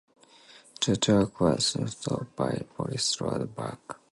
The 0.83 0.97
truck 0.97 1.39
was 1.39 1.63
soon 1.63 1.87
stopped 1.89 2.35
by 2.35 2.49
a 2.49 2.63
police 2.63 3.15
roadblock. 3.17 3.99